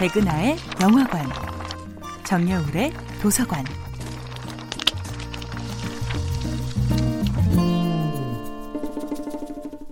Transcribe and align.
백은하의 0.00 0.56
영화관, 0.80 1.26
정여울의 2.24 2.90
도서관. 3.20 3.62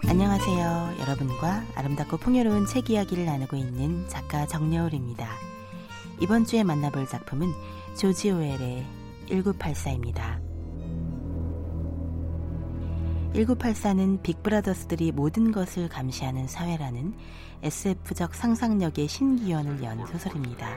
안녕하세요. 0.09 0.95
여러분과 0.99 1.63
아름답고 1.75 2.17
풍요로운 2.17 2.65
책 2.65 2.89
이야기를 2.89 3.27
나누고 3.27 3.57
있는 3.57 4.09
작가 4.09 4.47
정여울입니다. 4.47 5.29
이번 6.23 6.47
주에 6.47 6.65
만나볼 6.65 7.07
작품은 7.07 7.53
조지 7.95 8.31
오웰의 8.31 8.87
1984입니다. 9.29 10.48
1984는 13.35 14.23
빅브라더스들이 14.23 15.13
모든 15.13 15.53
것을 15.53 15.89
감시하는 15.89 16.47
사회라는 16.47 17.15
SF적 17.63 18.35
상상력의 18.35 19.07
신기원을 19.09 19.83
연 19.83 20.07
소설입니다. 20.07 20.77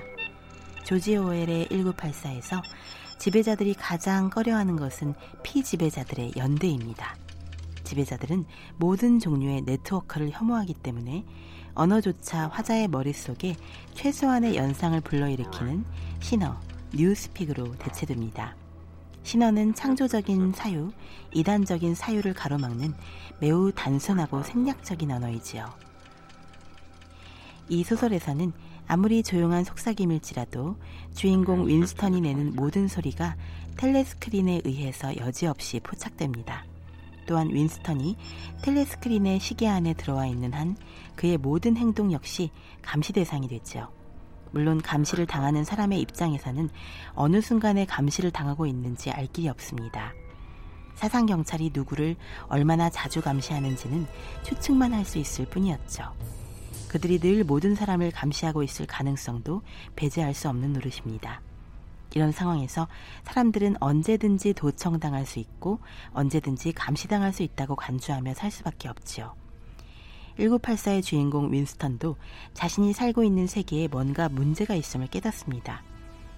조지 0.84 1.16
오웰의 1.16 1.67
1984에서 1.67 2.61
지배자들이 3.20 3.75
가장 3.75 4.30
꺼려하는 4.30 4.75
것은 4.75 5.13
피지배자들의 5.44 6.34
연대입니다. 6.35 7.16
지배자들은 7.84 8.45
모든 8.77 9.20
종류의 9.20 9.61
네트워크를 9.61 10.31
혐오하기 10.31 10.73
때문에 10.75 11.23
언어조차 11.73 12.47
화자의 12.47 12.88
머릿속에 12.88 13.55
최소한의 13.94 14.55
연상을 14.55 14.99
불러일으키는 15.02 15.86
신어, 16.20 16.59
뉴스픽으로 16.94 17.75
대체됩니다. 17.77 18.55
신어는 19.23 19.75
창조적인 19.75 20.53
사유, 20.53 20.91
이단적인 21.31 21.95
사유를 21.95 22.34
가로막는 22.34 22.93
매우 23.39 23.71
단순하고 23.71 24.44
생략적인 24.44 25.11
언어이지요. 25.11 25.70
이 27.70 27.83
소설에서는 27.83 28.52
아무리 28.88 29.23
조용한 29.23 29.64
속삭임일지라도 29.64 30.75
주인공 31.14 31.67
윈스턴이 31.67 32.22
내는 32.22 32.55
모든 32.55 32.88
소리가 32.88 33.38
텔레스크린에 33.77 34.61
의해서 34.66 35.16
여지없이 35.16 35.80
포착됩니다. 35.80 36.66
또한 37.25 37.49
윈스턴이 37.53 38.17
텔레스크린의 38.64 39.39
시계 39.39 39.67
안에 39.67 39.94
들어와 39.94 40.25
있는 40.25 40.52
한 40.53 40.75
그의 41.16 41.38
모든 41.38 41.77
행동 41.77 42.11
역시 42.11 42.52
감시 42.81 43.14
대상이 43.14 43.47
되죠. 43.47 43.88
물론 44.52 44.81
감시를 44.81 45.25
당하는 45.25 45.63
사람의 45.63 45.99
입장에서는 46.02 46.69
어느 47.13 47.41
순간에 47.41 47.85
감시를 47.85 48.31
당하고 48.31 48.66
있는지 48.66 49.11
알 49.11 49.27
길이 49.27 49.49
없습니다. 49.49 50.13
사상 50.95 51.25
경찰이 51.25 51.71
누구를 51.73 52.16
얼마나 52.47 52.89
자주 52.89 53.21
감시하는지는 53.21 54.05
추측만 54.43 54.93
할 54.93 55.03
수 55.03 55.17
있을 55.17 55.45
뿐이었죠. 55.45 56.13
그들이 56.89 57.19
늘 57.19 57.43
모든 57.43 57.73
사람을 57.73 58.11
감시하고 58.11 58.63
있을 58.63 58.85
가능성도 58.85 59.63
배제할 59.95 60.33
수 60.33 60.49
없는 60.49 60.73
노릇입니다. 60.73 61.41
이런 62.13 62.31
상황에서 62.31 62.88
사람들은 63.23 63.77
언제든지 63.80 64.53
도청당할 64.53 65.25
수 65.25 65.39
있고 65.39 65.80
언제든지 66.11 66.73
감시당할 66.73 67.31
수 67.31 67.43
있다고 67.43 67.75
간주하며 67.75 68.33
살 68.33 68.52
수밖에 68.52 68.89
없지요. 68.89 69.41
1984의 70.42 71.03
주인공 71.03 71.52
윈스턴도 71.52 72.16
자신이 72.53 72.94
살고 72.94 73.23
있는 73.23 73.47
세계에 73.47 73.88
뭔가 73.88 74.30
문제가 74.30 74.75
있음을 74.75 75.08
깨닫습니다. 75.08 75.83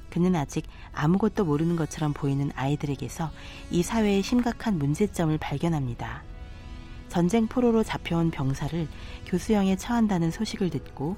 그는 0.10 0.36
아직 0.36 0.66
아무것도 0.94 1.46
모르는 1.46 1.76
것처럼 1.76 2.14
보이는 2.14 2.52
아이들에게서 2.56 3.32
이 3.72 3.82
사회의 3.82 4.22
심각한 4.22 4.78
문제점을 4.78 5.36
발견합니다. 5.40 6.24
전쟁 7.10 7.48
포로로 7.48 7.84
잡혀온 7.84 8.32
병사를 8.32 8.88
교수형에 9.26 9.76
처한다는 9.76 10.32
소식을 10.32 10.70
듣고 10.70 11.16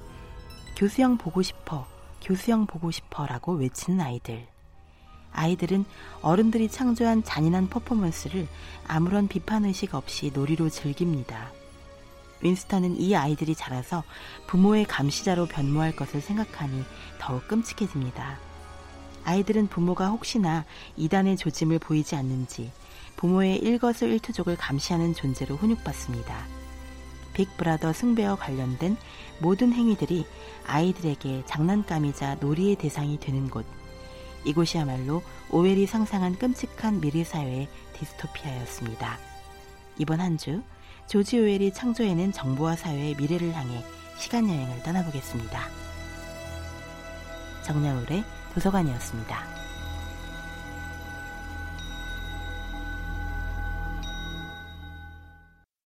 교수형 0.76 1.18
보고 1.18 1.42
싶어, 1.42 1.86
교수형 2.22 2.66
보고 2.66 2.90
싶어 2.90 3.26
라고 3.26 3.52
외치는 3.52 4.00
아이들. 4.00 4.46
아이들은 5.32 5.84
어른들이 6.22 6.68
창조한 6.68 7.22
잔인한 7.22 7.68
퍼포먼스를 7.68 8.46
아무런 8.86 9.28
비판의식 9.28 9.94
없이 9.94 10.30
놀이로 10.32 10.70
즐깁니다. 10.70 11.50
윈스턴은 12.42 13.00
이 13.00 13.14
아이들이 13.16 13.54
자라서 13.54 14.04
부모의 14.46 14.84
감시자로 14.84 15.46
변모할 15.46 15.96
것을 15.96 16.20
생각하니 16.20 16.84
더욱 17.18 17.46
끔찍해집니다. 17.48 18.38
아이들은 19.24 19.66
부모가 19.68 20.08
혹시나 20.08 20.64
이단의 20.96 21.36
조짐을 21.36 21.78
보이지 21.80 22.14
않는지 22.14 22.70
부모의 23.16 23.56
일거수일투족을 23.58 24.56
감시하는 24.56 25.14
존재로 25.14 25.56
훈육받습니다. 25.56 26.46
빅브라더 27.34 27.92
승배와 27.92 28.36
관련된 28.36 28.96
모든 29.40 29.72
행위들이 29.72 30.26
아이들에게 30.66 31.44
장난감이자 31.46 32.36
놀이의 32.36 32.76
대상이 32.76 33.18
되는 33.18 33.50
곳. 33.50 33.66
이곳이야말로 34.44 35.22
오웰이 35.50 35.86
상상한 35.86 36.36
끔찍한 36.38 37.00
미래 37.00 37.24
사회의 37.24 37.68
디스토피아였습니다. 37.94 39.18
이번 39.98 40.20
한 40.20 40.38
주 40.38 40.62
조지 41.06 41.38
오웰이 41.38 41.72
창조해낸 41.72 42.32
정보화 42.32 42.76
사회의 42.76 43.14
미래를 43.14 43.52
향해 43.54 43.84
시간 44.16 44.48
여행을 44.48 44.82
떠나보겠습니다. 44.82 45.60
정나울의 47.62 48.24
도서관이었습니다. 48.54 49.55